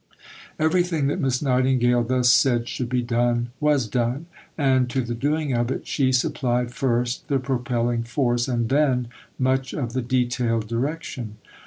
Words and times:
Everything 0.57 1.05
that 1.05 1.19
Miss 1.19 1.43
Nightingale 1.43 2.01
thus 2.03 2.27
said 2.33 2.67
should 2.67 2.89
be 2.89 3.03
done, 3.03 3.49
was 3.59 3.85
done; 3.87 4.25
and 4.57 4.89
to 4.89 5.01
the 5.03 5.13
doing 5.13 5.53
of 5.53 5.69
it, 5.69 5.85
she 5.85 6.11
supplied, 6.11 6.73
first, 6.73 7.27
the 7.27 7.37
propelling 7.37 8.01
force, 8.01 8.47
and, 8.47 8.69
then, 8.69 9.09
much 9.37 9.73
of 9.75 9.93
the 9.93 10.01
detailed 10.01 10.67
direction. 10.67 11.35